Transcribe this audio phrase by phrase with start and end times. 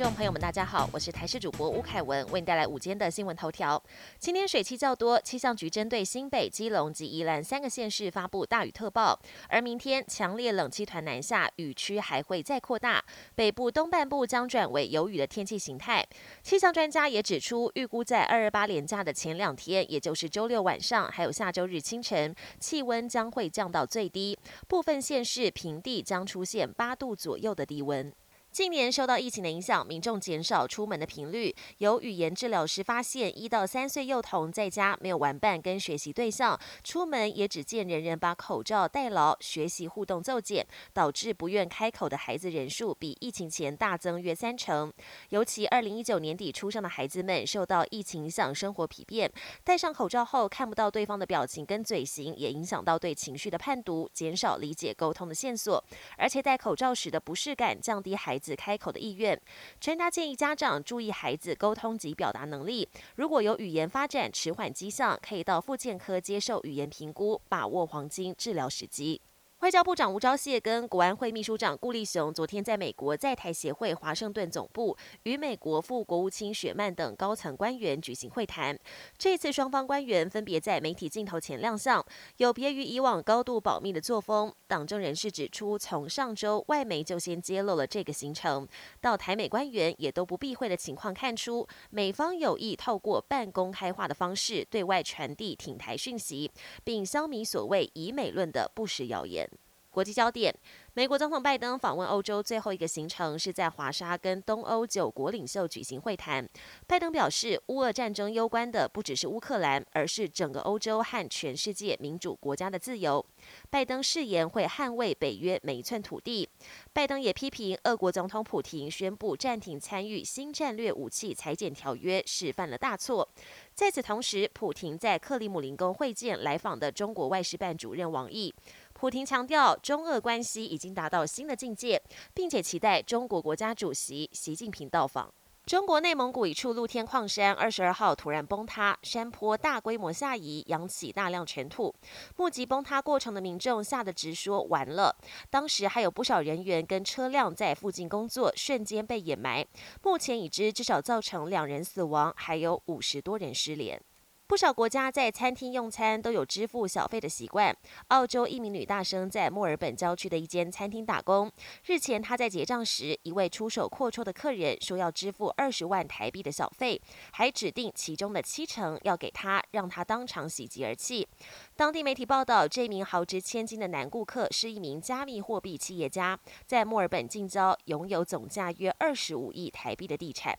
[0.00, 3.82] 众朋友们大家好，我是台视主播吴凯文，为你带来午间的新闻头条。
[4.18, 9.20] 今天水汽较多，气象局针对新北、基隆及宜兰三个县市发布大雨特报。
[9.50, 16.02] 而明天强烈冷气团南下，雨区还会再扩大，北部东半部将转为有雨的天气形态。
[16.42, 28.10] 气象专家也指出，预估在二二八连假的前两天，也就是周六晚上，还有下周日清晨，气温将会降到最低，部分县市平地将出现八度左右的低温。
[28.52, 31.54] 近年受到疫情的影响，民众减少出门的频率。
[31.78, 44.92] 有语言治疗师发现，一到三岁幼童在家没有玩伴跟学习对象，出门也只见人人把口罩戴牢，学习互动骤减，导致不愿开口的孩子人数比疫情前大增约三成。
[45.28, 49.30] 尤其二零一九年底出生的孩子们，受到疫情影响，生活疲变，
[49.62, 55.82] 戴上口罩后看不到对方的表情跟嘴型，也影响到对情绪的判读，减少理解沟通的线索。
[56.16, 59.40] 而且戴口罩时的不适感，降低孩子开口的意愿，
[59.78, 62.88] 专家建议家长注意孩子沟通及表达能力。
[63.16, 69.20] 如果有语言发展迟缓迹象，可以到复健科接受语言评估，把握黄金治疗时机。
[69.60, 78.78] 外交部长吴钊燮跟国安会秘书长顾立雄昨天在美国在台协会华盛顿总部与美国副国务卿雪曼等高层官员举行会谈。
[79.18, 82.02] 这次双方官员分别在媒体镜头前亮相，
[82.38, 84.50] 有别于以往高度保密的作风。
[84.66, 88.66] 党政人士指出，从上周外媒就先揭露了这个行程，
[89.02, 96.50] 到台美官员也都不避讳的情况，看出美方有意透过半公开化的方式对外传递挺台讯息，
[96.82, 99.49] 并消弭所谓以美论的不实谣言。
[99.90, 100.54] 国际焦点：
[100.94, 106.48] 美国总统拜登访问欧洲最后一个行程是在华沙跟东欧九国领袖举行会谈。
[106.86, 113.24] 拜登表示，乌俄战争攸关的不只是乌克兰，而是整个欧洲和全世界民主国家的自由。
[113.68, 116.48] 拜登誓言会捍卫北约每一寸土地。
[116.92, 123.28] 拜登也批评俄国总统普廷宣布暂停参与新战略武器裁减条约是犯了大错。
[123.74, 128.54] 在此同时，普廷在克里姆林宫会见来访的中国外事办主任王毅。
[129.00, 132.02] 普廷强调，中俄关系已经达到新的境界，
[132.34, 135.32] 并且期待中国国家主席习近平到访。
[135.64, 141.94] 中国内蒙古一处露天矿山二十二号突然崩塌，山坡大规模下移，扬起大量尘土。
[142.36, 145.16] 目击崩塌过程的民众吓得直说“完了”。
[145.48, 149.66] 当时还有不少人员跟车辆在附近工作，瞬间被掩埋。
[150.02, 154.02] 目前已知至少造成两人死亡，还有五十多人失联。
[154.50, 157.72] 不少国家在餐厅用餐都有支付小费的习惯。
[158.08, 161.48] 澳洲一名女大生在墨尔本郊区的一间餐厅打工。
[161.84, 167.00] 日前，她在结账时，一位出手阔绰的客人说要支付二十万台币的小费，
[167.30, 171.28] 还指定其中的七成要给她，让她当场喜极而泣。
[171.76, 176.36] 当地媒体报道，这名豪值千金的男顾客是一名加密货币企业家，
[176.66, 180.58] 在墨尔本近郊拥有总价约二十五亿台币的地产。